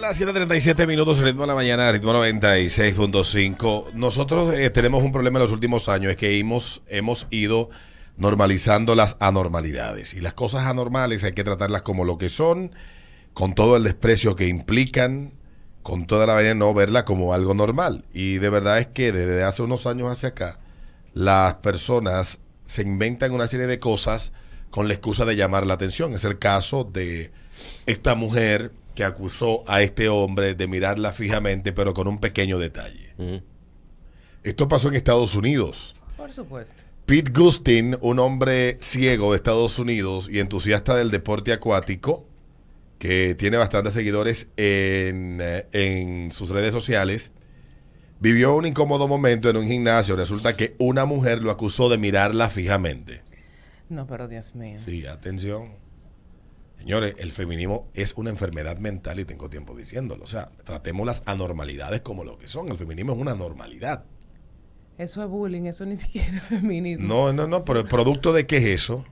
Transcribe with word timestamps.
Las 0.00 0.18
7:37 0.18 0.86
minutos, 0.86 1.18
ritmo 1.18 1.42
de 1.42 1.48
la 1.48 1.54
mañana, 1.54 1.92
ritmo 1.92 2.14
96.5. 2.14 3.92
Nosotros 3.92 4.54
eh, 4.54 4.70
tenemos 4.70 5.02
un 5.02 5.12
problema 5.12 5.38
en 5.38 5.42
los 5.42 5.52
últimos 5.52 5.90
años, 5.90 6.12
es 6.12 6.16
que 6.16 6.38
hemos, 6.38 6.80
hemos 6.86 7.26
ido 7.28 7.68
normalizando 8.16 8.94
las 8.94 9.18
anormalidades. 9.20 10.14
Y 10.14 10.20
las 10.20 10.32
cosas 10.32 10.64
anormales 10.64 11.22
hay 11.22 11.32
que 11.32 11.44
tratarlas 11.44 11.82
como 11.82 12.06
lo 12.06 12.16
que 12.16 12.30
son, 12.30 12.74
con 13.34 13.54
todo 13.54 13.76
el 13.76 13.82
desprecio 13.82 14.36
que 14.36 14.48
implican, 14.48 15.34
con 15.82 16.06
toda 16.06 16.24
la 16.24 16.32
vaina, 16.32 16.54
no 16.54 16.72
verla 16.72 17.04
como 17.04 17.34
algo 17.34 17.52
normal. 17.52 18.06
Y 18.14 18.38
de 18.38 18.48
verdad 18.48 18.78
es 18.78 18.86
que 18.86 19.12
desde 19.12 19.42
hace 19.42 19.60
unos 19.60 19.86
años 19.86 20.10
hacia 20.10 20.30
acá, 20.30 20.60
las 21.12 21.56
personas 21.56 22.38
se 22.64 22.80
inventan 22.80 23.32
una 23.32 23.48
serie 23.48 23.66
de 23.66 23.78
cosas 23.78 24.32
con 24.70 24.88
la 24.88 24.94
excusa 24.94 25.26
de 25.26 25.36
llamar 25.36 25.66
la 25.66 25.74
atención. 25.74 26.14
Es 26.14 26.24
el 26.24 26.38
caso 26.38 26.84
de 26.84 27.32
esta 27.84 28.14
mujer 28.14 28.72
que 29.00 29.04
acusó 29.06 29.62
a 29.66 29.80
este 29.80 30.10
hombre 30.10 30.54
de 30.54 30.66
mirarla 30.66 31.10
fijamente, 31.14 31.72
pero 31.72 31.94
con 31.94 32.06
un 32.06 32.18
pequeño 32.18 32.58
detalle. 32.58 33.14
Esto 34.42 34.68
pasó 34.68 34.88
en 34.88 34.94
Estados 34.94 35.34
Unidos. 35.34 35.94
Por 36.18 36.30
supuesto. 36.34 36.82
Pete 37.06 37.32
Gustin, 37.32 37.96
un 38.02 38.18
hombre 38.18 38.76
ciego 38.82 39.30
de 39.30 39.36
Estados 39.36 39.78
Unidos 39.78 40.28
y 40.30 40.38
entusiasta 40.38 40.94
del 40.96 41.10
deporte 41.10 41.54
acuático, 41.54 42.26
que 42.98 43.34
tiene 43.36 43.56
bastantes 43.56 43.94
seguidores 43.94 44.48
en, 44.58 45.38
eh, 45.40 45.66
en 45.72 46.30
sus 46.30 46.50
redes 46.50 46.74
sociales, 46.74 47.32
vivió 48.18 48.54
un 48.54 48.66
incómodo 48.66 49.08
momento 49.08 49.48
en 49.48 49.56
un 49.56 49.66
gimnasio. 49.66 50.14
Resulta 50.14 50.58
que 50.58 50.76
una 50.78 51.06
mujer 51.06 51.42
lo 51.42 51.50
acusó 51.50 51.88
de 51.88 51.96
mirarla 51.96 52.50
fijamente. 52.50 53.22
No, 53.88 54.06
pero 54.06 54.28
Dios 54.28 54.54
mío. 54.54 54.78
Sí, 54.84 55.06
atención. 55.06 55.70
Señores, 56.80 57.14
el 57.18 57.30
feminismo 57.30 57.88
es 57.92 58.14
una 58.16 58.30
enfermedad 58.30 58.78
mental 58.78 59.20
y 59.20 59.26
tengo 59.26 59.50
tiempo 59.50 59.76
diciéndolo. 59.76 60.24
O 60.24 60.26
sea, 60.26 60.46
tratemos 60.64 61.06
las 61.06 61.22
anormalidades 61.26 62.00
como 62.00 62.24
lo 62.24 62.38
que 62.38 62.48
son. 62.48 62.70
El 62.70 62.78
feminismo 62.78 63.12
es 63.12 63.18
una 63.18 63.34
normalidad. 63.34 64.04
Eso 64.96 65.22
es 65.22 65.28
bullying, 65.28 65.66
eso 65.66 65.84
ni 65.84 65.96
siquiera 65.98 66.38
es 66.38 66.44
feminismo. 66.44 67.06
No, 67.06 67.34
no, 67.34 67.46
no, 67.46 67.62
pero 67.62 67.80
el 67.80 67.86
producto 67.86 68.32
de 68.32 68.46
qué 68.46 68.56
es 68.56 68.64
eso? 68.64 69.04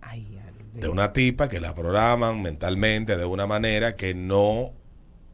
Ay. 0.00 0.36
De 0.74 0.88
una 0.88 1.12
tipa 1.12 1.48
que 1.48 1.60
la 1.60 1.76
programan 1.76 2.42
mentalmente 2.42 3.16
de 3.16 3.24
una 3.24 3.46
manera 3.46 3.94
que 3.94 4.12
no 4.14 4.72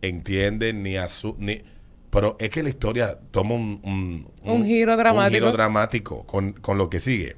entiende 0.02 0.74
ni 0.74 0.96
a 0.96 1.08
su... 1.08 1.36
Ni, 1.38 1.62
pero 2.10 2.36
es 2.38 2.50
que 2.50 2.62
la 2.62 2.68
historia 2.68 3.18
toma 3.30 3.54
un, 3.54 3.80
un, 3.82 4.28
Un 4.42 4.64
giro 4.66 4.94
dramático. 4.96 5.26
Un 5.26 5.32
giro 5.32 5.52
dramático 5.52 6.26
con, 6.26 6.52
con 6.52 6.76
lo 6.76 6.90
que 6.90 7.00
sigue. 7.00 7.36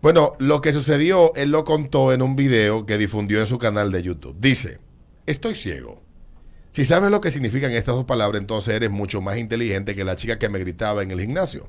Bueno, 0.00 0.34
lo 0.38 0.60
que 0.60 0.72
sucedió, 0.72 1.34
él 1.34 1.50
lo 1.50 1.64
contó 1.64 2.12
en 2.12 2.22
un 2.22 2.36
video 2.36 2.86
que 2.86 2.98
difundió 2.98 3.40
en 3.40 3.46
su 3.46 3.58
canal 3.58 3.90
de 3.90 4.02
YouTube. 4.02 4.36
Dice, 4.38 4.78
estoy 5.26 5.56
ciego. 5.56 6.02
Si 6.70 6.84
sabes 6.84 7.10
lo 7.10 7.20
que 7.20 7.32
significan 7.32 7.72
estas 7.72 7.96
dos 7.96 8.04
palabras, 8.04 8.40
entonces 8.40 8.74
eres 8.74 8.90
mucho 8.90 9.20
más 9.20 9.38
inteligente 9.38 9.96
que 9.96 10.04
la 10.04 10.14
chica 10.14 10.38
que 10.38 10.48
me 10.48 10.60
gritaba 10.60 11.02
en 11.02 11.10
el 11.10 11.20
gimnasio. 11.20 11.68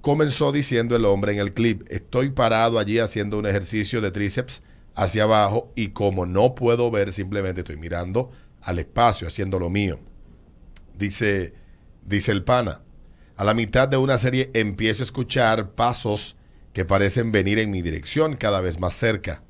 Comenzó 0.00 0.50
diciendo 0.50 0.96
el 0.96 1.04
hombre 1.04 1.32
en 1.32 1.40
el 1.40 1.52
clip, 1.52 1.82
estoy 1.90 2.30
parado 2.30 2.78
allí 2.78 3.00
haciendo 3.00 3.38
un 3.38 3.46
ejercicio 3.46 4.00
de 4.00 4.12
tríceps 4.12 4.62
hacia 4.94 5.24
abajo 5.24 5.70
y 5.74 5.88
como 5.88 6.24
no 6.24 6.54
puedo 6.54 6.90
ver, 6.90 7.12
simplemente 7.12 7.60
estoy 7.60 7.76
mirando 7.76 8.30
al 8.62 8.78
espacio, 8.78 9.28
haciendo 9.28 9.58
lo 9.58 9.68
mío. 9.68 9.98
Dice, 10.96 11.52
dice 12.06 12.32
el 12.32 12.44
pana. 12.44 12.80
A 13.36 13.44
la 13.44 13.52
mitad 13.52 13.88
de 13.88 13.98
una 13.98 14.16
serie 14.16 14.50
empiezo 14.54 15.02
a 15.02 15.04
escuchar 15.04 15.72
pasos 15.72 16.37
que 16.72 16.84
parecen 16.84 17.32
venir 17.32 17.58
en 17.58 17.70
mi 17.70 17.82
dirección 17.82 18.36
cada 18.36 18.60
vez 18.60 18.78
más 18.78 18.94
cerca. 18.94 19.42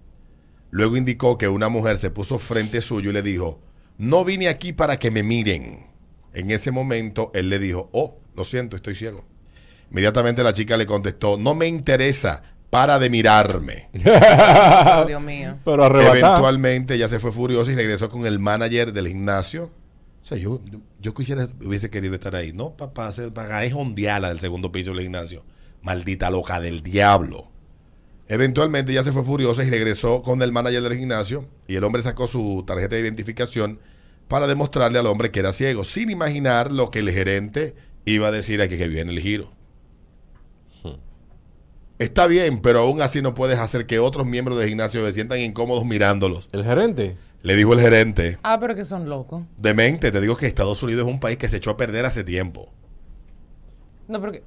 Luego 0.71 0.97
indicó 0.97 1.39
que 1.39 1.49
una 1.49 1.69
mujer 1.69 1.97
se 1.97 2.11
puso 2.11 2.39
frente 2.39 2.81
suyo 2.81 3.11
y 3.11 3.13
le 3.15 3.23
dijo, 3.23 3.61
no 3.97 4.25
vine 4.25 4.49
aquí 4.49 4.73
para 4.73 4.99
que 4.99 5.11
me 5.11 5.23
miren. 5.23 5.87
En 6.35 6.51
ese 6.51 6.71
momento 6.71 7.31
él 7.35 7.49
le 7.49 7.59
dijo, 7.59 7.89
oh, 7.93 8.19
lo 8.37 8.45
siento, 8.45 8.77
estoy 8.77 8.95
ciego. 8.95 9.25
Inmediatamente 9.91 10.43
la 10.43 10.53
chica 10.53 10.77
le 10.77 10.87
contestó, 10.87 11.39
no 11.39 11.55
me 11.55 11.67
interesa, 11.67 12.43
para 12.71 12.99
de 12.99 13.11
mirarme. 13.11 13.89
Pero 13.93 15.05
Dios 15.07 15.23
mío. 15.23 15.57
Pero 15.65 15.85
arrebatada. 15.85 16.19
Eventualmente 16.19 16.95
ella 16.95 17.09
se 17.09 17.19
fue 17.19 17.33
furiosa 17.33 17.73
y 17.73 17.75
regresó 17.75 18.11
con 18.11 18.27
el 18.27 18.39
manager 18.39 18.93
del 18.93 19.09
gimnasio. 19.09 19.71
O 20.23 20.27
sea, 20.29 20.37
yo, 20.37 20.61
yo 21.01 21.15
quisiera, 21.15 21.49
hubiese 21.65 21.89
querido 21.89 22.15
estar 22.15 22.37
ahí. 22.37 22.53
No, 22.53 22.77
papá, 22.77 23.11
se 23.13 23.31
paga 23.31 23.65
es 23.65 23.73
ondeala 23.73 24.29
del 24.29 24.41
segundo 24.41 24.71
piso 24.71 24.93
del 24.93 25.03
gimnasio. 25.03 25.45
Maldita 25.83 26.31
loca 26.31 26.61
del 26.61 26.83
diablo. 26.83 27.49
Eventualmente 28.27 28.93
ella 28.93 29.05
se 29.05 29.13
fue 29.13 29.23
furiosa 29.23 29.65
y 29.65 29.71
regresó 29.71 30.23
con 30.23 30.43
el 30.43 30.53
manager 30.53 30.83
del 30.83 30.99
gimnasio 30.99 31.49
y 31.67 31.77
el 31.77 31.85
hombre 31.85 32.03
sacó 32.03 32.27
su 32.27 32.63
tarjeta 32.67 32.97
de 32.97 33.03
identificación 33.03 33.81
para 34.29 34.47
demostrarle 34.47 34.99
al 34.99 35.07
hombre 35.07 35.31
que 35.31 35.41
era 35.41 35.53
ciego, 35.53 35.85
sin 35.85 36.11
imaginar 36.11 36.71
lo 36.71 36.91
que 36.91 36.99
el 36.99 37.11
gerente 37.11 37.75
iba 38.05 38.29
a 38.29 38.31
decir 38.31 38.61
aquí 38.61 38.77
que 38.77 38.89
viene 38.89 39.13
el 39.13 39.21
giro. 39.21 39.53
Está 41.99 42.29
bien, 42.29 42.61
pero 42.61 42.81
aún 42.81 43.03
así 43.03 43.23
no 43.23 43.35
puedes 43.35 43.59
hacer 43.59 43.87
que 43.87 43.99
otros 43.99 44.25
miembros 44.25 44.59
del 44.59 44.69
gimnasio 44.69 45.05
se 45.05 45.13
sientan 45.13 45.41
incómodos 45.41 45.85
mirándolos. 45.85 46.49
El 46.53 46.65
gerente. 46.65 47.17
Le 47.43 47.57
dijo 47.57 47.73
el 47.73 47.81
gerente. 47.81 48.39
Ah, 48.43 48.59
pero 48.61 48.77
que 48.77 48.85
son 48.85 49.09
locos. 49.09 49.43
Demente, 49.57 50.13
te 50.13 50.21
digo 50.21 50.37
que 50.37 50.47
Estados 50.47 50.81
Unidos 50.83 51.07
es 51.07 51.13
un 51.13 51.19
país 51.19 51.39
que 51.39 51.49
se 51.49 51.57
echó 51.57 51.71
a 51.71 51.77
perder 51.77 52.05
hace 52.05 52.23
tiempo. 52.23 52.73
No, 54.07 54.21
porque. 54.21 54.43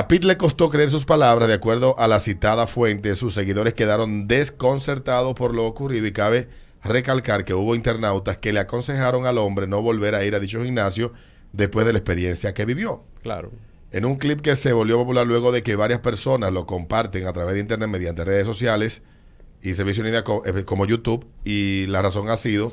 A 0.00 0.08
Pete 0.08 0.26
le 0.26 0.38
costó 0.38 0.70
creer 0.70 0.90
sus 0.90 1.04
palabras, 1.04 1.46
de 1.46 1.52
acuerdo 1.52 1.94
a 1.98 2.08
la 2.08 2.20
citada 2.20 2.66
fuente, 2.66 3.14
sus 3.16 3.34
seguidores 3.34 3.74
quedaron 3.74 4.26
desconcertados 4.26 5.34
por 5.34 5.54
lo 5.54 5.66
ocurrido 5.66 6.06
y 6.06 6.12
cabe 6.12 6.48
recalcar 6.82 7.44
que 7.44 7.52
hubo 7.52 7.74
internautas 7.74 8.38
que 8.38 8.54
le 8.54 8.60
aconsejaron 8.60 9.26
al 9.26 9.36
hombre 9.36 9.66
no 9.66 9.82
volver 9.82 10.14
a 10.14 10.24
ir 10.24 10.34
a 10.34 10.40
dicho 10.40 10.64
gimnasio 10.64 11.12
después 11.52 11.84
de 11.84 11.92
la 11.92 11.98
experiencia 11.98 12.54
que 12.54 12.64
vivió. 12.64 13.04
Claro. 13.22 13.50
En 13.92 14.06
un 14.06 14.16
clip 14.16 14.40
que 14.40 14.56
se 14.56 14.72
volvió 14.72 14.96
popular 14.96 15.26
luego 15.26 15.52
de 15.52 15.62
que 15.62 15.76
varias 15.76 16.00
personas 16.00 16.50
lo 16.50 16.64
comparten 16.64 17.26
a 17.26 17.34
través 17.34 17.52
de 17.52 17.60
internet 17.60 17.90
mediante 17.90 18.24
redes 18.24 18.46
sociales 18.46 19.02
y 19.60 19.74
servicios 19.74 20.08
eh, 20.08 20.64
como 20.64 20.86
YouTube, 20.86 21.26
y 21.44 21.84
la 21.88 22.00
razón 22.00 22.30
ha 22.30 22.38
sido 22.38 22.72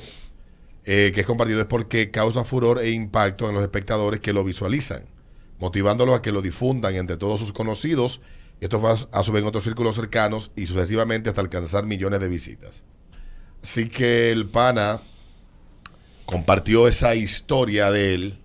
eh, 0.85 1.11
que 1.13 1.19
es 1.19 1.27
compartido 1.27 1.59
es 1.59 1.65
porque 1.65 2.09
causa 2.09 2.45
furor 2.45 2.79
e 2.79 2.91
impacto 2.91 3.49
en 3.49 3.53
los 3.53 3.63
espectadores 3.63 4.21
que 4.21 4.31
lo 4.31 4.45
visualizan, 4.45 5.03
motivándolos 5.59 6.15
a 6.15 6.21
que 6.21 6.31
lo 6.31 6.41
difundan 6.41 6.95
entre 6.95 7.17
todos 7.17 7.39
sus 7.39 7.53
conocidos. 7.53 8.21
Esto 8.59 8.79
fue 8.79 8.95
a 9.11 9.23
su 9.23 9.31
vez 9.31 9.41
en 9.41 9.47
otros 9.47 9.63
círculos 9.63 9.95
cercanos 9.95 10.51
y 10.55 10.65
sucesivamente 10.67 11.29
hasta 11.29 11.41
alcanzar 11.41 11.85
millones 11.85 12.19
de 12.19 12.27
visitas. 12.27 12.85
Así 13.61 13.89
que 13.89 14.31
el 14.31 14.49
pana 14.49 15.01
compartió 16.25 16.87
esa 16.87 17.15
historia 17.15 17.91
de 17.91 18.15
él, 18.15 18.37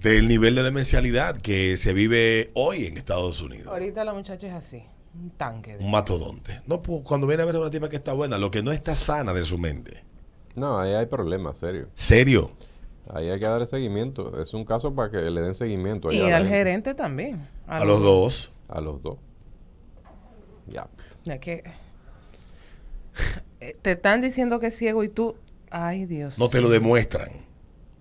del 0.00 0.28
nivel 0.28 0.54
de 0.54 0.62
demencialidad 0.62 1.36
que 1.38 1.76
se 1.76 1.92
vive 1.92 2.50
hoy 2.54 2.86
en 2.86 2.96
Estados 2.96 3.40
Unidos. 3.40 3.68
Ahorita 3.68 4.04
la 4.04 4.14
muchacha 4.14 4.46
es 4.46 4.52
así. 4.52 4.84
Un 5.14 5.30
tanque. 5.30 5.76
De... 5.76 5.84
Un 5.84 5.90
matodonte. 5.90 6.60
No, 6.66 6.82
pues, 6.82 7.02
cuando 7.04 7.26
viene 7.26 7.42
a 7.42 7.46
ver 7.46 7.56
a 7.56 7.60
una 7.60 7.70
tipa 7.70 7.88
que 7.88 7.96
está 7.96 8.12
buena, 8.12 8.36
lo 8.36 8.50
que 8.50 8.62
no 8.62 8.72
está 8.72 8.94
sana 8.94 9.32
de 9.32 9.44
su 9.44 9.58
mente. 9.58 10.04
No, 10.56 10.78
ahí 10.78 10.92
hay 10.92 11.06
problemas, 11.06 11.58
serio. 11.58 11.88
Serio. 11.94 12.50
Ahí 13.12 13.28
hay 13.28 13.38
que 13.38 13.44
darle 13.46 13.66
seguimiento. 13.66 14.40
Es 14.42 14.54
un 14.54 14.64
caso 14.64 14.94
para 14.94 15.10
que 15.10 15.18
le 15.18 15.40
den 15.42 15.54
seguimiento. 15.54 16.10
Y 16.12 16.20
al 16.20 16.42
gente. 16.42 16.48
gerente 16.48 16.94
también. 16.94 17.46
A 17.66 17.84
los 17.84 18.00
dos. 18.00 18.52
A 18.68 18.80
los 18.80 19.02
dos. 19.02 19.18
Ya. 20.66 20.88
Ya 21.24 21.38
que. 21.38 21.62
Eh, 23.60 23.76
Te 23.80 23.92
están 23.92 24.20
diciendo 24.20 24.58
que 24.60 24.68
es 24.68 24.76
ciego 24.76 25.04
y 25.04 25.08
tú. 25.08 25.36
Ay, 25.70 26.06
Dios. 26.06 26.38
No 26.38 26.48
te 26.48 26.60
lo 26.60 26.68
demuestran. 26.68 27.28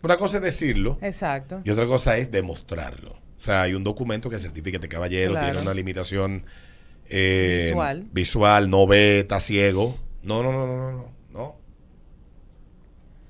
Una 0.04 0.18
cosa 0.18 0.38
es 0.38 0.44
decirlo 0.44 0.98
Exacto. 1.02 1.62
y 1.64 1.70
otra 1.70 1.88
cosa 1.88 2.18
es 2.18 2.30
demostrarlo. 2.30 3.12
O 3.12 3.40
sea, 3.44 3.62
hay 3.64 3.74
un 3.74 3.84
documento 3.86 4.30
que 4.30 4.38
certifica 4.38 4.72
que 4.78 4.86
este 4.86 4.90
caballero 4.90 5.32
Claro. 5.32 5.48
tiene 5.48 5.62
una 5.62 5.74
limitación 5.74 6.46
eh, 7.10 7.68
Visual. 7.68 8.06
visual, 8.12 8.70
no 8.70 8.86
ve, 8.86 9.20
está 9.20 9.40
ciego. 9.40 9.96
No, 10.22 10.44
no, 10.44 10.52
no, 10.52 10.68
no. 10.68 10.92
no. 10.92 11.13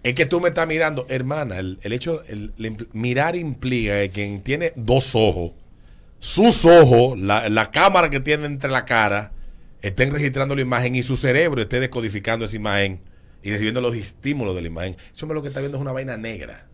Es 0.03 0.15
que 0.15 0.25
tú 0.25 0.41
me 0.41 0.49
estás 0.49 0.67
mirando, 0.67 1.05
hermana, 1.09 1.59
el, 1.59 1.79
el 1.81 1.93
hecho, 1.93 2.21
el, 2.27 2.53
el 2.57 2.65
impl- 2.77 2.87
mirar 2.91 3.35
implica 3.37 3.93
que 4.01 4.09
quien 4.11 4.41
tiene 4.43 4.73
dos 4.75 5.15
ojos, 5.15 5.53
sus 6.19 6.65
ojos, 6.65 7.17
la, 7.17 7.47
la 7.49 7.71
cámara 7.71 8.09
que 8.09 8.19
tiene 8.19 8.45
entre 8.45 8.69
la 8.69 8.83
cara, 8.85 9.31
estén 9.81 10.11
registrando 10.11 10.55
la 10.55 10.61
imagen 10.61 10.95
y 10.95 11.03
su 11.03 11.15
cerebro 11.15 11.61
esté 11.61 11.79
decodificando 11.79 12.43
esa 12.45 12.55
imagen 12.57 12.99
y 13.43 13.51
recibiendo 13.51 13.79
los 13.81 13.95
estímulos 13.95 14.55
de 14.55 14.61
la 14.61 14.67
imagen. 14.67 14.97
Eso 15.15 15.25
me 15.25 15.33
lo 15.33 15.41
que 15.41 15.47
está 15.47 15.59
viendo 15.61 15.77
es 15.77 15.81
una 15.81 15.91
vaina 15.93 16.17
negra. 16.17 16.67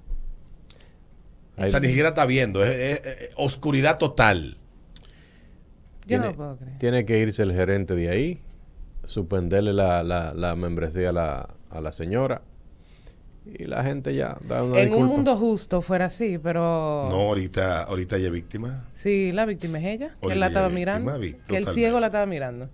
Ahí- 1.58 1.68
O 1.68 1.70
sea, 1.70 1.80
ni 1.80 1.88
siquiera 1.88 2.10
está 2.10 2.26
viendo, 2.26 2.64
es, 2.64 2.70
es- 2.72 3.06
es 3.06 3.30
oscuridad 3.36 3.98
total. 4.00 4.58
Yo 6.08 6.18
no 6.18 6.24
tiene, 6.24 6.26
lo 6.28 6.36
puedo 6.36 6.58
creer. 6.58 6.78
tiene 6.80 7.06
que 7.06 7.20
irse 7.20 7.44
el 7.44 7.54
gerente 7.54 7.94
de 7.96 8.10
ahí, 8.10 8.42
suspenderle 9.04 9.74
la, 9.74 10.02
la, 10.04 10.34
la 10.34 10.56
membresía 10.56 11.10
a 11.10 11.14
la, 11.14 11.50
a 11.70 11.82
la 11.82 11.92
señora 11.92 12.42
y 13.58 13.66
la 13.66 13.84
gente 13.84 14.14
ya 14.14 14.38
da 14.48 14.64
una 14.64 14.82
En 14.82 14.94
un 14.94 15.06
mundo 15.08 15.36
justo 15.38 15.82
fuera 15.82 16.06
así, 16.06 16.38
pero. 16.38 17.08
No, 17.10 17.16
ahorita, 17.16 17.84
ahorita 17.84 18.18
ella 18.18 18.28
es 18.28 18.34
víctima. 18.34 18.86
Sí, 18.94 19.32
la 19.32 19.46
víctima 19.46 19.80
es 19.80 19.86
ella. 19.86 20.16
Que 20.22 20.34
él 20.34 20.40
la 20.40 20.48
estaba 20.48 20.68
víctima, 20.68 20.98
mirando. 21.00 21.20
vi- 21.20 21.36
Que 21.48 21.58
el 21.58 21.68
ciego 21.68 22.00
la 22.00 22.08
estaba 22.08 22.26
mirando. 22.26 22.70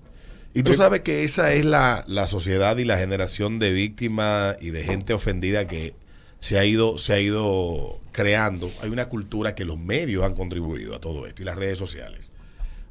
Y 0.53 0.63
tú 0.63 0.73
sabes 0.73 1.01
que 1.01 1.23
esa 1.25 1.51
es 1.53 1.65
la, 1.65 2.03
la 2.07 2.27
sociedad 2.27 2.77
y 2.77 2.85
la 2.85 2.97
generación 2.97 3.59
de 3.59 3.73
víctimas 3.73 4.55
y 4.61 4.69
de 4.69 4.83
gente 4.83 5.13
ofendida 5.13 5.67
que 5.67 5.93
se 6.39 6.57
ha 6.57 6.63
ido, 6.65 6.97
se 6.97 7.11
ha 7.13 7.19
ido 7.19 7.99
creando. 8.13 8.71
Hay 8.81 8.89
una 8.89 9.09
cultura 9.09 9.53
que 9.53 9.65
los 9.65 9.77
medios 9.77 10.23
han 10.23 10.33
contribuido 10.33 10.95
a 10.95 10.99
todo 11.01 11.25
esto 11.27 11.41
y 11.41 11.45
las 11.45 11.55
redes 11.57 11.77
sociales. 11.77 12.31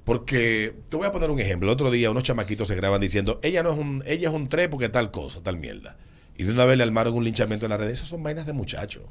Porque 0.05 0.75
te 0.91 0.97
voy 0.99 1.07
a 1.07 1.13
poner 1.13 1.31
un 1.31 1.41
ejemplo. 1.41 1.67
El 1.69 1.73
otro 1.73 1.91
día 1.91 2.11
unos 2.11 2.25
chamaquitos 2.25 2.69
se 2.69 2.75
graban 2.75 3.01
diciendo, 3.01 3.41
ella 3.43 3.63
no 3.63 3.73
es 3.73 3.79
un, 3.79 4.03
ella 4.07 4.29
es 4.29 4.35
un 4.35 4.49
tre 4.51 4.69
porque 4.69 4.91
tal 4.91 5.11
cosa, 5.11 5.43
tal 5.43 5.57
mierda. 5.57 5.97
Y 6.37 6.45
de 6.45 6.53
una 6.53 6.65
vez 6.65 6.77
le 6.77 6.83
armaron 6.83 7.15
un 7.15 7.25
linchamiento 7.25 7.67
en 7.67 7.71
las 7.71 7.79
redes. 7.79 7.95
Esas 7.95 8.09
son 8.09 8.23
vainas 8.23 8.47
de 8.47 8.53
muchachos. 8.53 9.05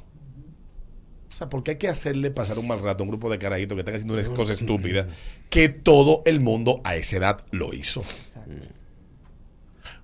O 1.34 1.36
sea, 1.36 1.48
porque 1.48 1.72
hay 1.72 1.78
que 1.78 1.88
hacerle 1.88 2.30
pasar 2.30 2.58
un 2.60 2.68
mal 2.68 2.80
rato 2.80 3.02
a 3.02 3.04
un 3.04 3.10
grupo 3.10 3.28
de 3.28 3.38
carajitos 3.38 3.74
que 3.74 3.80
están 3.80 3.94
haciendo 3.94 4.14
una 4.14 4.36
cosa 4.36 4.52
estúpida 4.52 5.08
que 5.50 5.68
todo 5.68 6.22
el 6.26 6.38
mundo 6.38 6.80
a 6.84 6.94
esa 6.94 7.16
edad 7.16 7.44
lo 7.50 7.72
hizo. 7.72 8.02
Exacto. 8.02 8.68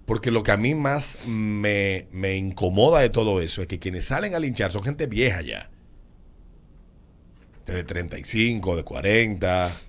Porque 0.06 0.32
lo 0.32 0.42
que 0.42 0.50
a 0.50 0.56
mí 0.56 0.74
más 0.74 1.18
me, 1.26 2.08
me 2.10 2.34
incomoda 2.36 3.00
de 3.00 3.10
todo 3.10 3.40
eso 3.40 3.60
es 3.60 3.68
que 3.68 3.78
quienes 3.78 4.06
salen 4.06 4.34
a 4.34 4.40
linchar 4.40 4.72
son 4.72 4.82
gente 4.82 5.06
vieja 5.06 5.40
ya. 5.40 5.70
De 7.64 7.84
35, 7.84 8.74
de 8.74 8.82
40. 8.82 9.80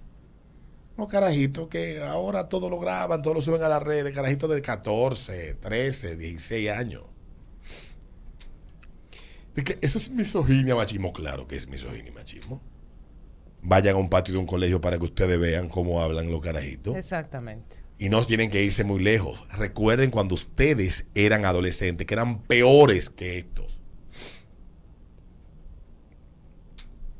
Unos 0.97 1.09
carajitos 1.09 1.67
que 1.69 2.03
ahora 2.03 2.49
todo 2.49 2.69
lo 2.69 2.77
graban, 2.77 3.23
todo 3.23 3.33
lo 3.33 3.41
suben 3.41 3.63
a 3.63 3.67
la 3.67 3.79
red. 3.79 4.13
Carajitos 4.13 4.51
de 4.51 4.61
14, 4.61 5.55
13, 5.55 6.17
16 6.17 6.69
años. 6.69 7.01
De 9.55 9.63
que 9.63 9.77
eso 9.81 9.97
es 9.97 10.09
misoginia, 10.11 10.75
machismo. 10.75 11.11
Claro 11.11 11.47
que 11.47 11.55
es 11.55 11.67
misoginia 11.67 12.07
y 12.07 12.11
machismo. 12.11 12.61
Vayan 13.61 13.95
a 13.95 13.99
un 13.99 14.09
patio 14.09 14.33
de 14.33 14.39
un 14.39 14.45
colegio 14.45 14.81
para 14.81 14.97
que 14.97 15.05
ustedes 15.05 15.39
vean 15.39 15.69
cómo 15.69 16.01
hablan 16.01 16.31
los 16.31 16.41
carajitos. 16.41 16.95
Exactamente. 16.95 17.77
Y 17.97 18.09
no 18.09 18.25
tienen 18.25 18.49
que 18.49 18.63
irse 18.63 18.83
muy 18.83 18.99
lejos. 18.99 19.47
Recuerden 19.55 20.09
cuando 20.09 20.35
ustedes 20.35 21.05
eran 21.13 21.45
adolescentes, 21.45 22.07
que 22.07 22.13
eran 22.13 22.41
peores 22.41 23.09
que 23.09 23.37
estos. 23.37 23.79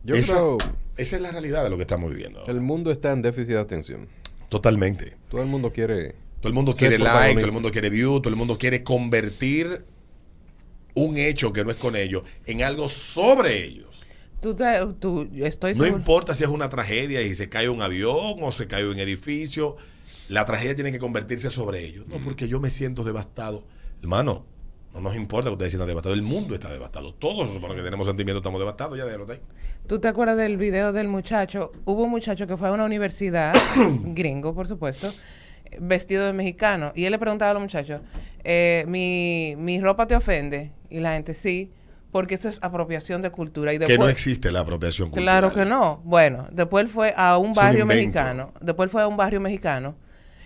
Yo 0.04 0.16
esa, 0.16 0.34
creo 0.34 0.57
esa 0.98 1.16
es 1.16 1.22
la 1.22 1.31
realidad 1.31 1.63
de 1.63 1.69
lo 1.69 1.77
que 1.77 1.84
estamos 1.84 2.10
viviendo. 2.10 2.39
ahora. 2.39 2.51
el 2.51 2.62
mundo 2.62 2.92
está 2.92 3.12
en 3.12 3.22
déficit 3.22 3.54
de 3.54 3.60
atención. 3.60 4.07
Totalmente. 4.50 5.18
Todo 5.30 5.42
el 5.42 5.48
mundo 5.48 5.72
quiere... 5.72 6.16
Todo 6.39 6.50
el 6.50 6.56
mundo 6.56 6.74
quiere 6.74 6.98
like, 6.98 7.36
todo 7.36 7.45
el 7.45 7.51
mundo 7.51 7.72
quiere 7.72 7.89
view, 7.92 8.19
todo 8.19 8.30
el 8.30 8.36
mundo 8.36 8.57
quiere 8.57 8.84
convertir 8.84 9.86
un 10.93 11.17
hecho 11.17 11.53
que 11.53 11.63
no 11.63 11.71
es 11.71 11.77
con 11.77 11.95
ellos 11.95 12.23
en 12.45 12.63
algo 12.63 12.89
sobre 12.89 13.63
ellos. 13.63 13.88
Tú, 14.41 14.55
te, 14.55 14.65
tú 14.99 15.29
estoy 15.35 15.75
No 15.75 15.85
importa 15.85 16.33
si 16.33 16.43
es 16.43 16.49
una 16.49 16.67
tragedia 16.67 17.21
y 17.21 17.33
se 17.35 17.47
cae 17.47 17.69
un 17.69 17.81
avión 17.81 18.38
o 18.41 18.51
se 18.51 18.67
cae 18.67 18.88
un 18.88 18.97
edificio, 18.97 19.77
la 20.29 20.45
tragedia 20.45 20.73
tiene 20.73 20.91
que 20.91 20.97
convertirse 20.97 21.49
sobre 21.51 21.85
ellos. 21.85 22.07
No, 22.07 22.17
porque 22.23 22.47
yo 22.47 22.59
me 22.59 22.71
siento 22.71 23.03
devastado. 23.03 23.63
Hermano, 24.01 24.45
no 24.93 25.01
nos 25.01 25.15
importa 25.15 25.49
que 25.49 25.53
ustedes 25.53 25.71
sientan 25.71 25.88
devastados. 25.88 26.17
El 26.17 26.23
mundo 26.23 26.55
está 26.55 26.71
devastado. 26.71 27.13
Todos 27.13 27.61
los 27.61 27.75
que 27.75 27.81
tenemos 27.81 28.07
sentimientos 28.07 28.41
estamos 28.41 28.59
devastados. 28.59 28.97
Ya 28.97 29.05
déjalo 29.05 29.31
ahí. 29.31 29.39
¿Tú 29.88 29.99
te 29.99 30.07
acuerdas 30.07 30.38
del 30.38 30.57
video 30.57 30.91
del 30.91 31.07
muchacho? 31.07 31.71
Hubo 31.85 32.03
un 32.03 32.09
muchacho 32.09 32.47
que 32.47 32.57
fue 32.57 32.69
a 32.69 32.71
una 32.71 32.85
universidad, 32.85 33.53
gringo, 34.03 34.55
por 34.55 34.67
supuesto, 34.67 35.13
vestido 35.79 36.25
de 36.25 36.33
mexicano. 36.33 36.91
Y 36.95 37.05
él 37.05 37.11
le 37.11 37.19
preguntaba 37.19 37.51
a 37.51 37.53
los 37.53 37.63
muchachos, 37.63 38.01
eh, 38.43 38.85
¿mi, 38.88 39.55
¿mi 39.57 39.79
ropa 39.79 40.07
te 40.07 40.15
ofende? 40.15 40.71
Y 40.91 40.99
la 40.99 41.13
gente, 41.13 41.33
sí, 41.33 41.71
porque 42.11 42.35
eso 42.35 42.49
es 42.49 42.59
apropiación 42.61 43.21
de 43.21 43.31
cultura. 43.31 43.73
Y 43.73 43.79
que 43.79 43.85
después, 43.88 43.99
no 43.99 44.09
existe 44.09 44.51
la 44.51 44.59
apropiación 44.59 45.09
cultural. 45.09 45.39
Claro 45.39 45.55
que 45.55 45.65
no. 45.65 46.01
Bueno, 46.03 46.47
después 46.51 46.83
él 46.85 46.89
fue 46.91 47.13
a 47.15 47.38
un 47.38 47.51
Es 47.51 47.57
barrio 47.57 47.85
mexicano. 47.85 48.53
Después 48.61 48.88
él 48.88 48.91
fue 48.91 49.01
a 49.01 49.07
un 49.07 49.17
barrio 49.17 49.39
mexicano 49.39 49.95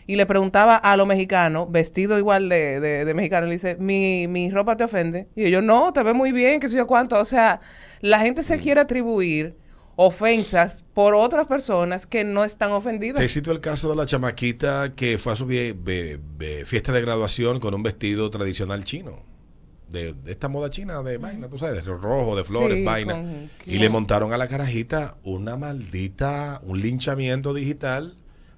y 0.07 0.15
le 0.15 0.27
preguntaba 0.27 0.75
a 0.75 0.95
los 0.97 1.07
mexicanos, 1.07 1.71
vestido 1.71 2.19
igual 2.19 2.47
de, 2.47 2.80
de, 2.80 3.06
de 3.06 3.13
mexicano, 3.15 3.47
le 3.47 3.53
dice, 3.53 3.75
¿Mi, 3.80 4.27
¿mi 4.27 4.51
ropa 4.51 4.77
te 4.77 4.83
ofende? 4.83 5.27
Y 5.36 5.45
ellos, 5.45 5.63
no, 5.63 5.92
te 5.94 6.03
ve 6.03 6.13
muy 6.13 6.31
bien, 6.31 6.59
qué 6.59 6.69
sé 6.69 6.77
yo 6.77 6.86
cuánto. 6.86 7.19
O 7.19 7.25
sea, 7.25 7.59
la 8.01 8.19
gente 8.19 8.42
Mm. 8.42 8.44
se 8.44 8.59
quiere 8.59 8.81
atribuir 8.81 9.57
ofensas 9.97 10.83
por 10.94 11.15
otras 11.15 11.47
personas 11.47 12.06
que 12.06 12.24
no 12.24 12.44
están 12.44 12.71
ofendidas. 12.74 13.21
Te 13.21 13.30
cito 13.30 13.51
el 13.51 13.62
caso 13.62 13.89
de 13.89 13.95
la 13.95 14.06
chamaquita 14.06 14.94
que 14.95 15.18
fue 15.18 15.33
a 15.33 15.36
su 15.36 15.47
fiesta 15.47 16.92
de 16.92 17.01
graduación 17.01 17.59
con 17.59 17.74
un 17.74 17.81
vestido 17.81 18.30
tradicional 18.30 18.83
chino. 18.83 19.12
De, 19.90 20.14
de 20.14 20.32
esta 20.32 20.48
moda 20.48 20.70
china 20.70 21.02
de 21.04 21.18
vaina, 21.18 21.48
tú 21.48 21.58
sabes, 21.58 21.76
de 21.76 21.82
rojo, 21.84 22.36
de 22.36 22.44
flores, 22.44 22.78
Sí, 22.80 22.84
vaina. 22.84 23.14
con- 23.14 23.50
Y 23.66 23.78
le 23.78 23.90
montaron 23.90 24.34
a 24.34 24.38
la 24.38 24.48
carajita 24.48 25.18
una 25.24 25.56
maldita, 25.58 26.60
un 26.64 26.82
linchamiento 26.82 27.54
digital 27.54 28.16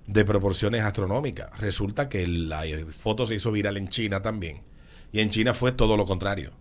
de 0.08 0.24
proporciones 0.26 0.82
astronómicas. 0.84 1.50
Resulta 1.60 2.08
que 2.10 2.26
la 2.28 2.64
foto 2.92 3.28
se 3.28 3.36
hizo 3.36 3.52
viral 3.52 3.76
en 3.78 3.90
China 3.90 4.22
también. 4.22 4.62
Y 5.12 5.20
en 5.20 5.30
China 5.30 5.54
fue 5.54 5.72
todo 5.74 5.98
lo 5.98 6.06
contrario. 6.06 6.52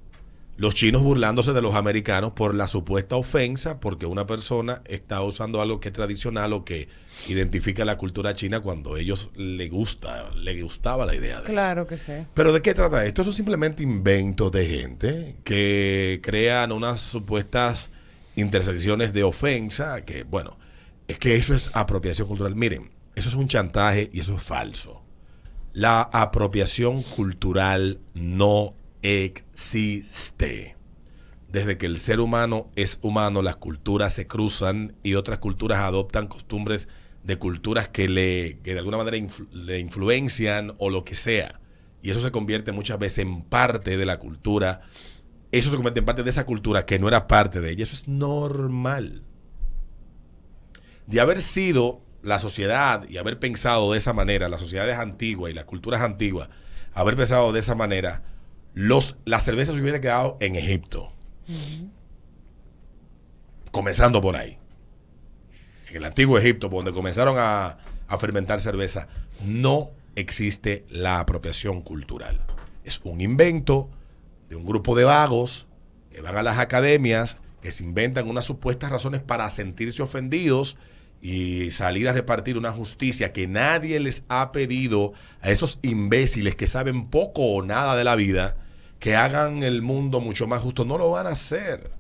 Los 0.58 0.75
chinos 0.75 1.03
burlándose 1.03 1.53
de 1.53 1.61
los 1.61 1.75
americanos 1.75 2.32
por 2.32 2.55
la 2.55 2.67
supuesta 2.67 3.17
ofensa 3.17 3.79
porque 3.79 4.06
una 4.06 4.26
persona 4.26 4.81
está 4.87 5.20
usando 5.20 5.61
algo 5.61 5.81
que 5.81 5.88
es 5.88 5.93
tradicional 5.93 6.55
o 6.55 6.64
que 6.64 6.88
identifica 7.29 7.85
la 7.85 7.99
cultura 7.99 8.32
china 8.32 8.61
cuando 8.61 8.94
a 8.94 9.00
ellos 9.00 9.31
le 9.35 9.69
gusta, 9.69 10.31
le 10.35 10.62
gustaba 10.62 11.05
la 11.05 11.14
idea 11.14 11.37
de 11.37 11.44
eso. 11.44 11.53
Claro 11.53 11.87
que 11.87 11.99
sí. 11.99 12.12
Pero 12.32 12.55
¿de 12.55 12.62
qué 12.62 12.73
trata 12.73 13.05
esto? 13.05 13.20
Eso 13.20 13.32
es 13.32 13.37
simplemente 13.37 13.82
inventos 13.82 14.50
de 14.50 14.67
gente 14.67 15.37
que 15.44 16.20
crean 16.23 16.73
unas 16.73 17.02
supuestas 17.02 17.91
intersecciones 18.35 19.12
de 19.12 19.25
ofensa 19.25 20.06
que, 20.06 20.23
bueno, 20.23 20.59
es 21.06 21.19
que 21.19 21.37
eso 21.37 21.55
es 21.55 21.70
apropiación 21.75 22.29
cultural. 22.29 22.55
Miren, 22.55 22.91
eso 23.14 23.29
es 23.29 23.35
un 23.35 23.49
chantaje 23.49 24.09
y 24.11 24.20
eso 24.20 24.35
es 24.35 24.43
falso. 24.43 25.02
La 25.75 26.00
apropiación 26.00 27.02
cultural 27.02 28.00
no 28.14 28.75
existe. 29.03 30.77
Desde 31.49 31.79
que 31.79 31.87
el 31.87 31.99
ser 31.99 32.21
humano 32.21 32.67
es 32.77 32.99
humano, 33.03 33.43
las 33.43 33.57
culturas 33.57 34.15
se 34.15 34.27
cruzan 34.27 34.95
y 35.03 35.15
otras 35.15 35.39
culturas 35.39 35.79
adoptan 35.79 36.27
costumbres 36.27 36.89
de 37.23 37.39
culturas 37.39 37.89
que, 37.89 38.09
le, 38.09 38.59
que 38.63 38.73
de 38.73 38.79
alguna 38.79 38.99
manera 38.99 39.17
le 39.53 39.79
influencian 39.79 40.75
o 40.79 40.91
lo 40.91 41.05
que 41.05 41.15
sea. 41.15 41.61
Y 42.03 42.11
eso 42.11 42.21
se 42.21 42.31
convierte 42.31 42.73
muchas 42.73 42.99
veces 42.99 43.19
en 43.21 43.43
parte 43.43 43.97
de 43.97 44.07
la 44.07 44.19
cultura. 44.19 44.83
Eso 45.51 45.71
se 45.71 45.77
convierte 45.77 46.01
en 46.01 46.07
parte 46.07 46.23
de 46.23 46.31
esa 46.31 46.47
cultura 46.47 46.87
que 46.87 46.99
no 46.99 47.09
era 47.09 47.27
parte 47.27 47.61
de 47.61 47.71
ella. 47.71 47.85
Eso 47.85 47.95
es 47.95 48.07
normal. 48.07 49.25
De 51.07 51.21
haber 51.21 51.43
sido 51.43 52.03
la 52.23 52.39
sociedad 52.39 53.09
y 53.09 53.17
haber 53.17 53.39
pensado 53.39 53.93
de 53.93 53.99
esa 53.99 54.13
manera, 54.13 54.49
las 54.49 54.61
sociedades 54.61 54.99
antiguas 54.99 55.51
y 55.51 55.55
las 55.55 55.65
culturas 55.65 56.01
antiguas, 56.01 56.49
haber 56.93 57.17
pensado 57.17 57.53
de 57.53 57.61
esa 57.61 57.75
manera, 57.75 58.23
los, 58.76 59.17
la 59.25 59.40
cerveza 59.40 59.73
se 59.73 59.81
hubiera 59.81 60.02
quedado 60.02 60.37
en 60.38 60.55
Egipto. 60.55 61.11
Comenzando 63.73 64.21
por 64.21 64.37
ahí. 64.37 64.59
En 65.88 65.97
el 65.97 66.04
antiguo 66.04 66.38
Egipto, 66.38 66.68
por 66.68 66.85
donde 66.85 66.92
comenzaron 66.92 67.37
a, 67.38 67.78
a 68.06 68.18
fermentar 68.18 68.61
cerveza, 68.61 69.09
no 69.42 69.90
existe 70.14 70.85
la 70.90 71.21
apropiación 71.21 71.80
cultural. 71.80 72.38
Es 72.85 73.00
un 73.02 73.23
invento 73.23 73.88
de 74.50 74.56
un 74.56 74.66
grupo 74.66 74.95
de 74.95 75.04
vagos 75.04 75.66
que 76.12 76.21
van 76.21 76.37
a 76.37 76.42
las 76.42 76.59
academias, 76.59 77.38
que 77.62 77.73
se 77.73 77.83
inventan 77.83 78.28
unas 78.28 78.45
supuestas 78.45 78.90
razones 78.90 79.23
para 79.23 79.50
sentirse 79.50 80.02
ofendidos 80.02 80.76
y 81.23 81.71
salir 81.71 82.11
a 82.11 82.12
repartir 82.12 82.59
una 82.59 82.73
justicia 82.73 83.33
que 83.33 83.47
nadie 83.47 84.00
les 84.00 84.25
ha 84.28 84.52
pedido 84.52 85.14
a 85.40 85.50
esos 85.50 85.78
imbéciles 85.80 86.56
que 86.56 86.66
saben 86.66 87.09
poco 87.09 87.54
o 87.54 87.62
nada 87.62 87.97
de 87.97 88.04
la 88.04 88.16
vida, 88.16 88.54
que 88.99 89.17
hagan 89.17 89.62
el 89.62 89.83
mundo 89.83 90.21
mucho 90.21 90.47
más 90.47 90.62
justo. 90.62 90.85
No 90.85 90.99
lo 90.99 91.11
van 91.11 91.26
a 91.26 91.31
hacer. 91.31 91.91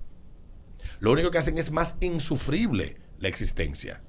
Lo 1.00 1.12
único 1.12 1.30
que 1.30 1.38
hacen 1.38 1.58
es 1.58 1.70
más 1.70 1.96
insufrible 2.00 2.96
la 3.18 3.28
existencia. 3.28 4.02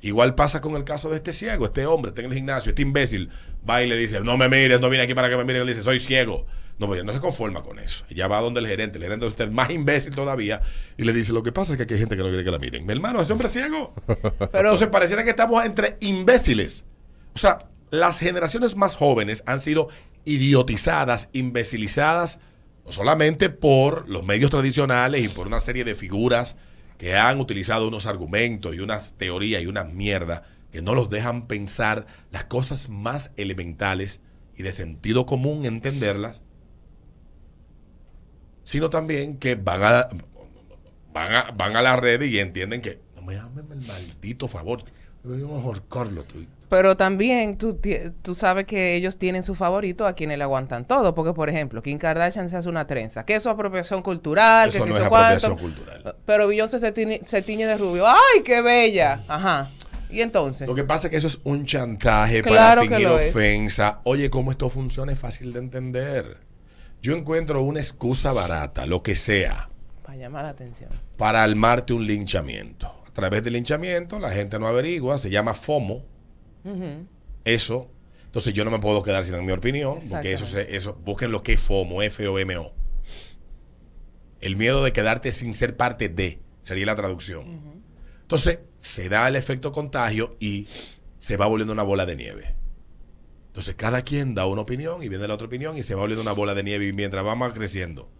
Igual 0.00 0.34
pasa 0.34 0.60
con 0.60 0.76
el 0.76 0.84
caso 0.84 1.08
de 1.08 1.16
este 1.16 1.32
ciego, 1.32 1.64
este 1.64 1.86
hombre, 1.86 2.10
está 2.10 2.20
en 2.20 2.30
el 2.30 2.36
gimnasio, 2.36 2.70
este 2.70 2.82
imbécil, 2.82 3.30
va 3.68 3.82
y 3.82 3.86
le 3.86 3.96
dice, 3.96 4.20
no 4.20 4.36
me 4.36 4.50
mires, 4.50 4.78
no 4.78 4.90
vine 4.90 5.02
aquí 5.02 5.14
para 5.14 5.30
que 5.30 5.36
me 5.36 5.44
mires, 5.44 5.62
él 5.62 5.68
dice, 5.68 5.82
soy 5.82 5.98
ciego. 5.98 6.46
No, 6.78 6.88
pues 6.88 6.98
ella 6.98 7.06
no 7.06 7.12
se 7.12 7.20
conforma 7.20 7.62
con 7.62 7.78
eso. 7.78 8.04
Ella 8.10 8.26
va 8.26 8.40
donde 8.40 8.60
el 8.60 8.66
gerente, 8.66 8.98
el 8.98 9.04
gerente 9.04 9.26
es 9.26 9.32
usted 9.32 9.50
más 9.50 9.70
imbécil 9.70 10.14
todavía, 10.14 10.60
y 10.98 11.04
le 11.04 11.12
dice, 11.12 11.32
lo 11.32 11.42
que 11.42 11.52
pasa 11.52 11.72
es 11.72 11.76
que 11.76 11.84
aquí 11.84 11.94
hay 11.94 12.00
gente 12.00 12.16
que 12.16 12.22
no 12.22 12.28
quiere 12.28 12.44
que 12.44 12.50
la 12.50 12.58
miren. 12.58 12.84
Mi 12.84 12.92
hermano, 12.92 13.22
ese 13.22 13.32
hombre 13.32 13.46
es 13.46 13.52
ciego. 13.52 13.94
Pero 14.06 14.68
Entonces 14.68 14.88
pareciera 14.88 15.24
que 15.24 15.30
estamos 15.30 15.64
entre 15.64 15.96
imbéciles. 16.00 16.84
O 17.34 17.38
sea, 17.38 17.70
las 17.90 18.18
generaciones 18.18 18.76
más 18.76 18.96
jóvenes 18.96 19.42
han 19.46 19.60
sido 19.60 19.88
idiotizadas, 20.24 21.28
imbecilizadas, 21.32 22.40
no 22.84 22.92
solamente 22.92 23.50
por 23.50 24.08
los 24.08 24.24
medios 24.24 24.50
tradicionales 24.50 25.24
y 25.24 25.28
por 25.28 25.46
una 25.46 25.60
serie 25.60 25.84
de 25.84 25.94
figuras 25.94 26.56
que 26.98 27.16
han 27.16 27.40
utilizado 27.40 27.88
unos 27.88 28.06
argumentos 28.06 28.74
y 28.74 28.80
unas 28.80 29.14
teorías 29.14 29.62
y 29.62 29.66
una 29.66 29.84
mierda 29.84 30.44
que 30.72 30.82
no 30.82 30.94
los 30.94 31.08
dejan 31.08 31.46
pensar 31.46 32.06
las 32.30 32.44
cosas 32.44 32.88
más 32.88 33.30
elementales 33.36 34.20
y 34.56 34.62
de 34.62 34.72
sentido 34.72 35.26
común 35.26 35.66
entenderlas, 35.66 36.42
sino 38.64 38.90
también 38.90 39.38
que 39.38 39.54
van 39.54 39.82
a, 39.82 40.08
van 41.12 41.32
a, 41.34 41.50
van 41.52 41.76
a 41.76 41.82
la 41.82 41.96
red 41.96 42.22
y 42.22 42.38
entienden 42.38 42.80
que 42.80 43.00
no 43.14 43.22
me 43.22 43.36
hagan 43.36 43.66
el 43.70 43.86
maldito 43.86 44.48
favor. 44.48 44.84
Pero 46.68 46.96
también 46.96 47.56
tú, 47.56 47.78
tú 48.22 48.34
sabes 48.34 48.66
que 48.66 48.96
ellos 48.96 49.16
tienen 49.16 49.42
su 49.42 49.54
favorito 49.54 50.06
a 50.06 50.14
quienes 50.14 50.38
le 50.38 50.44
aguantan 50.44 50.86
todo. 50.86 51.14
Porque, 51.14 51.32
por 51.32 51.48
ejemplo, 51.48 51.82
Kim 51.82 51.98
Kardashian 51.98 52.50
se 52.50 52.56
hace 52.56 52.68
una 52.68 52.86
trenza. 52.86 53.24
Que 53.24 53.34
eso 53.34 53.48
es 53.48 53.54
apropiación 53.54 54.02
cultural. 54.02 54.70
Eso 54.70 54.84
que, 54.84 54.90
no 54.90 54.96
que 54.96 55.00
es 55.00 55.06
apropiación 55.06 55.56
cultural. 55.56 56.16
Pero 56.26 56.48
Beyoncé 56.48 56.78
se 56.78 56.92
tiñe, 56.92 57.20
se 57.26 57.42
tiñe 57.42 57.66
de 57.66 57.76
rubio. 57.78 58.06
¡Ay, 58.06 58.42
qué 58.44 58.60
bella! 58.60 59.24
Ajá. 59.28 59.70
Y 60.10 60.20
entonces. 60.20 60.66
Lo 60.66 60.74
que 60.74 60.84
pasa 60.84 61.06
es 61.06 61.10
que 61.12 61.16
eso 61.16 61.26
es 61.26 61.40
un 61.44 61.64
chantaje 61.64 62.42
Claro 62.42 62.82
para 62.82 62.96
fingir 62.96 63.08
ofensa. 63.08 64.00
Oye, 64.04 64.30
cómo 64.30 64.50
esto 64.50 64.68
funciona 64.68 65.12
es 65.12 65.18
fácil 65.18 65.52
de 65.52 65.60
entender. 65.60 66.38
Yo 67.02 67.14
encuentro 67.16 67.62
una 67.62 67.80
excusa 67.80 68.32
barata, 68.32 68.86
lo 68.86 69.02
que 69.02 69.14
sea, 69.14 69.68
Para 70.02 70.16
llamar 70.16 70.44
la 70.44 70.50
atención. 70.50 70.90
para 71.16 71.42
armarte 71.42 71.92
un 71.92 72.06
linchamiento. 72.06 72.94
A 73.14 73.20
través 73.22 73.44
del 73.44 73.52
linchamiento, 73.52 74.18
la 74.18 74.30
gente 74.30 74.58
no 74.58 74.66
averigua, 74.66 75.18
se 75.18 75.30
llama 75.30 75.54
FOMO. 75.54 76.04
Eso. 77.44 77.88
Entonces 78.26 78.52
yo 78.52 78.64
no 78.64 78.72
me 78.72 78.80
puedo 78.80 79.04
quedar 79.04 79.24
sin 79.24 79.34
dar 79.36 79.44
mi 79.44 79.52
opinión, 79.52 80.00
porque 80.10 80.32
eso, 80.32 80.44
se- 80.46 80.74
eso 80.76 80.94
busquen 81.04 81.30
lo 81.30 81.44
que 81.44 81.52
es 81.52 81.60
FOMO, 81.60 82.02
F-O-M-O. 82.02 82.72
El 84.40 84.56
miedo 84.56 84.82
de 84.82 84.92
quedarte 84.92 85.30
sin 85.32 85.54
ser 85.54 85.76
parte 85.76 86.08
de, 86.08 86.40
sería 86.62 86.86
la 86.86 86.96
traducción. 86.96 87.44
Entonces 88.22 88.58
se 88.78 89.08
da 89.08 89.28
el 89.28 89.36
efecto 89.36 89.70
contagio 89.72 90.36
y 90.40 90.66
se 91.18 91.36
va 91.36 91.46
volviendo 91.46 91.72
una 91.72 91.82
bola 91.84 92.06
de 92.06 92.16
nieve. 92.16 92.54
Entonces 93.46 93.74
cada 93.76 94.02
quien 94.02 94.34
da 94.34 94.46
una 94.46 94.62
opinión 94.62 95.02
y 95.04 95.08
viene 95.08 95.28
la 95.28 95.34
otra 95.34 95.46
opinión 95.46 95.76
y 95.78 95.82
se 95.84 95.94
va 95.94 96.00
volviendo 96.00 96.22
una 96.22 96.32
bola 96.32 96.54
de 96.54 96.64
nieve 96.64 96.86
y 96.88 96.92
mientras 96.92 97.24
vamos 97.24 97.52
creciendo. 97.52 98.10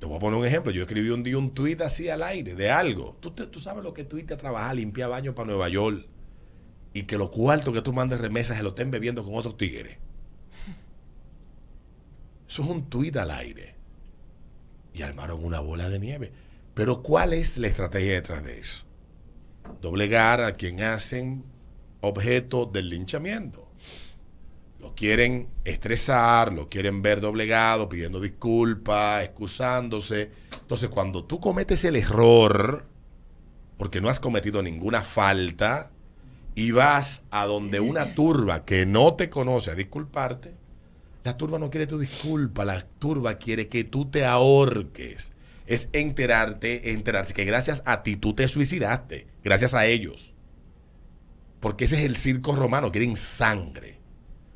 Te 0.00 0.06
voy 0.06 0.16
a 0.16 0.20
poner 0.20 0.38
un 0.40 0.46
ejemplo. 0.46 0.72
Yo 0.72 0.82
escribí 0.82 1.10
un 1.10 1.22
día 1.22 1.38
un 1.38 1.52
tuit 1.54 1.80
así 1.82 2.08
al 2.08 2.22
aire 2.22 2.54
de 2.54 2.70
algo. 2.70 3.16
Tú, 3.20 3.32
te- 3.32 3.46
tú 3.46 3.60
sabes 3.60 3.84
lo 3.84 3.92
que 3.94 4.04
tuite 4.04 4.34
a 4.34 4.38
trabajar, 4.38 4.74
limpiar 4.76 5.10
baños 5.10 5.34
para 5.34 5.46
Nueva 5.48 5.68
York 5.68 6.06
y 6.94 7.04
que 7.04 7.18
los 7.18 7.30
cuartos 7.30 7.72
que 7.74 7.82
tú 7.82 7.92
mandes 7.92 8.20
remesas 8.20 8.56
se 8.56 8.62
lo 8.62 8.70
estén 8.70 8.90
bebiendo 8.90 9.22
con 9.24 9.34
otros 9.34 9.56
tigres. 9.56 9.98
Eso 12.48 12.62
es 12.64 12.68
un 12.68 12.88
tuit 12.88 13.16
al 13.16 13.30
aire. 13.30 13.76
Y 14.92 15.02
armaron 15.02 15.44
una 15.44 15.60
bola 15.60 15.88
de 15.88 15.98
nieve. 16.00 16.32
Pero 16.74 17.02
¿cuál 17.02 17.32
es 17.32 17.58
la 17.58 17.68
estrategia 17.68 18.14
detrás 18.14 18.44
de 18.44 18.58
eso? 18.58 18.84
Doblegar 19.80 20.42
a 20.42 20.54
quien 20.54 20.80
hacen 20.82 21.44
objeto 22.00 22.66
del 22.66 22.88
linchamiento. 22.88 23.69
Lo 24.80 24.94
quieren 24.94 25.48
estresar, 25.64 26.52
lo 26.52 26.68
quieren 26.68 27.02
ver 27.02 27.20
doblegado, 27.20 27.88
pidiendo 27.88 28.20
disculpas, 28.20 29.22
excusándose. 29.24 30.30
Entonces, 30.52 30.88
cuando 30.88 31.24
tú 31.24 31.38
cometes 31.38 31.84
el 31.84 31.96
error, 31.96 32.86
porque 33.76 34.00
no 34.00 34.08
has 34.08 34.20
cometido 34.20 34.62
ninguna 34.62 35.02
falta, 35.02 35.90
y 36.54 36.70
vas 36.72 37.24
a 37.30 37.46
donde 37.46 37.80
una 37.80 38.14
turba 38.14 38.64
que 38.64 38.86
no 38.86 39.14
te 39.14 39.30
conoce 39.30 39.70
a 39.70 39.74
disculparte, 39.74 40.54
la 41.24 41.36
turba 41.36 41.58
no 41.58 41.70
quiere 41.70 41.86
tu 41.86 41.98
disculpa, 41.98 42.64
la 42.64 42.80
turba 42.80 43.38
quiere 43.38 43.68
que 43.68 43.84
tú 43.84 44.10
te 44.10 44.24
ahorques. 44.24 45.32
Es 45.66 45.88
enterarte, 45.92 46.92
enterarse 46.92 47.34
que 47.34 47.44
gracias 47.44 47.82
a 47.84 48.02
ti 48.02 48.16
tú 48.16 48.34
te 48.34 48.48
suicidaste, 48.48 49.26
gracias 49.44 49.74
a 49.74 49.86
ellos. 49.86 50.34
Porque 51.60 51.84
ese 51.84 51.98
es 51.98 52.04
el 52.04 52.16
circo 52.16 52.56
romano, 52.56 52.90
quieren 52.90 53.16
sangre. 53.16 53.99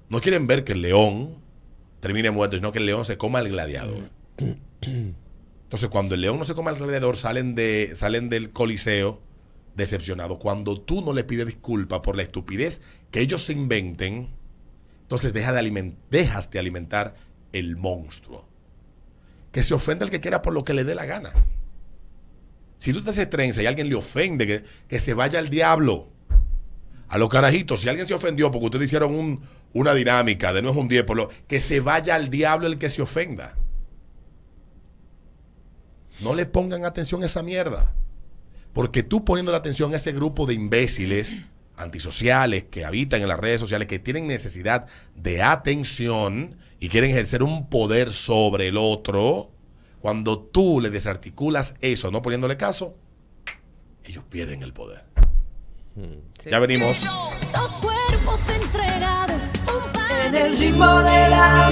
No 0.08 0.20
quieren 0.20 0.46
ver 0.46 0.64
que 0.64 0.73
el 0.73 0.82
león 0.82 1.37
termine 2.00 2.30
muerto, 2.30 2.56
sino 2.56 2.73
que 2.73 2.78
el 2.78 2.87
león 2.87 3.04
se 3.04 3.16
coma 3.16 3.38
al 3.40 3.49
gladiador. 3.49 4.11
Entonces, 4.82 5.88
cuando 5.88 6.14
el 6.14 6.20
león 6.20 6.38
no 6.38 6.44
se 6.44 6.54
coma 6.54 6.70
al 6.70 6.76
gladiador, 6.76 7.16
salen, 7.16 7.54
de, 7.54 7.92
salen 7.94 8.28
del 8.28 8.50
coliseo 8.50 9.20
decepcionados. 9.75 10.38
Cuando 10.38 10.80
tú 10.80 11.00
no 11.02 11.12
le 11.12 11.25
pides 11.25 11.46
disculpas 11.46 12.00
por 12.00 12.16
la 12.16 12.23
estupidez 12.23 12.80
que 13.11 13.20
ellos 13.20 13.44
se 13.44 13.54
inventen, 13.54 14.28
entonces 15.02 15.32
deja 15.32 15.52
de 15.52 15.94
dejas 16.11 16.50
de 16.50 16.58
alimentar 16.58 17.14
el 17.52 17.76
monstruo. 17.76 18.46
Que 19.52 19.62
se 19.62 19.75
ofenda 19.75 20.04
el 20.04 20.11
que 20.11 20.20
quiera 20.20 20.42
por 20.42 20.52
lo 20.52 20.64
que 20.64 20.75
le 20.75 20.84
dé 20.84 20.94
la 20.94 21.06
gana. 21.06 21.32
Si 22.78 22.92
tú 22.92 23.02
te 23.02 23.11
haces 23.11 23.30
trenza 23.30 23.62
y 23.62 23.66
alguien 23.66 23.88
le 23.88 23.94
ofende, 23.94 24.46
que, 24.46 24.64
que 24.88 25.00
se 25.00 25.14
vaya 25.14 25.38
al 25.38 25.49
diablo. 25.49 26.08
A 27.08 27.18
los 27.18 27.28
carajitos, 27.28 27.80
si 27.80 27.88
alguien 27.88 28.06
se 28.06 28.14
ofendió 28.14 28.50
porque 28.50 28.66
ustedes 28.66 28.87
hicieron 28.87 29.14
un- 29.14 29.40
una 29.75 29.93
dinámica 29.93 30.52
de 30.52 30.62
no 30.62 30.71
es 30.71 30.76
un 30.76 30.88
10 30.88 31.04
por 31.04 31.16
lo 31.16 31.28
que 31.47 31.61
se 31.61 31.81
vaya 31.81 32.14
al 32.14 32.31
diablo 32.31 32.66
el 32.66 32.78
que 32.78 32.88
se 32.88 33.02
ofenda. 33.02 33.57
No 36.21 36.35
le 36.35 36.47
pongan 36.47 36.85
atención 36.85 37.23
a 37.23 37.26
esa 37.26 37.43
mierda. 37.43 37.93
Porque 38.73 39.02
tú 39.02 39.25
poniendo 39.25 39.52
la 39.52 39.59
atención 39.59 39.93
a 39.93 39.99
ese 39.99 40.12
grupo 40.12 40.47
de 40.47 40.54
imbéciles 40.54 41.37
antisociales 41.76 42.64
que 42.64 42.85
habitan 42.85 43.21
en 43.21 43.28
las 43.28 43.38
redes 43.38 43.61
sociales, 43.61 43.88
que 43.88 43.99
tienen 43.99 44.26
necesidad 44.26 44.87
de 45.14 45.43
atención 45.43 46.57
y 46.81 46.88
quieren 46.88 47.11
ejercer 47.11 47.43
un 47.43 47.69
poder 47.69 48.12
sobre 48.12 48.69
el 48.69 48.76
otro, 48.76 49.50
cuando 50.00 50.38
tú 50.38 50.81
le 50.81 50.90
desarticulas 50.90 51.75
eso, 51.81 52.11
no 52.11 52.21
poniéndole 52.21 52.57
caso, 52.57 52.97
ellos 54.04 54.23
pierden 54.28 54.62
el 54.62 54.73
poder. 54.73 55.04
Sí. 55.95 56.50
Ya 56.50 56.59
venimos. 56.59 57.00
Dos 57.54 57.71
cuerpos 57.81 58.40
entregados, 58.49 59.34
En 60.35 60.47
el 60.47 60.59
ritmo 60.59 60.99
de 61.03 61.29
la 61.31 61.71